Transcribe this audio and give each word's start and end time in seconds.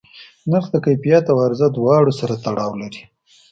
نرخ 0.49 0.65
د 0.71 0.75
کیفیت 0.85 1.25
او 1.31 1.37
عرضه 1.47 1.67
دواړو 1.71 2.11
سره 2.19 2.33
تړاو 2.43 2.71
لري. 2.81 3.01